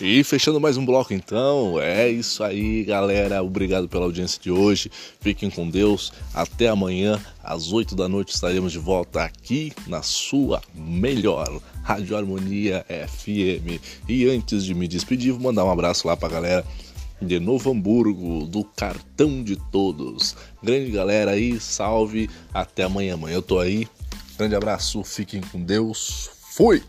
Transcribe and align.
E 0.00 0.22
fechando 0.22 0.60
mais 0.60 0.76
um 0.76 0.86
bloco 0.86 1.12
então, 1.12 1.80
é 1.80 2.08
isso 2.08 2.44
aí 2.44 2.84
galera, 2.84 3.42
obrigado 3.42 3.88
pela 3.88 4.04
audiência 4.04 4.40
de 4.40 4.48
hoje, 4.48 4.88
fiquem 5.20 5.50
com 5.50 5.68
Deus, 5.68 6.12
até 6.32 6.68
amanhã 6.68 7.20
às 7.42 7.72
8 7.72 7.96
da 7.96 8.08
noite 8.08 8.32
estaremos 8.32 8.70
de 8.70 8.78
volta 8.78 9.24
aqui 9.24 9.72
na 9.88 10.00
sua 10.00 10.62
melhor 10.72 11.60
Rádio 11.82 12.16
Harmonia 12.16 12.86
FM. 12.88 13.82
E 14.08 14.28
antes 14.28 14.64
de 14.64 14.72
me 14.72 14.86
despedir, 14.86 15.32
vou 15.32 15.42
mandar 15.42 15.64
um 15.64 15.70
abraço 15.70 16.06
lá 16.06 16.16
pra 16.16 16.28
galera 16.28 16.64
de 17.20 17.40
Novo 17.40 17.72
Hamburgo, 17.72 18.46
do 18.46 18.62
Cartão 18.62 19.42
de 19.42 19.56
Todos. 19.56 20.36
Grande 20.62 20.92
galera 20.92 21.32
aí, 21.32 21.58
salve, 21.58 22.30
até 22.54 22.84
amanhã, 22.84 23.14
amanhã 23.14 23.34
eu 23.34 23.42
tô 23.42 23.58
aí. 23.58 23.88
Grande 24.36 24.54
abraço, 24.54 25.02
fiquem 25.02 25.40
com 25.40 25.60
Deus, 25.60 26.30
fui! 26.52 26.84